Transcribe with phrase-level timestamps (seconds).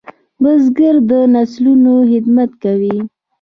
[0.41, 2.97] بزګر د نسلونو خدمت کوي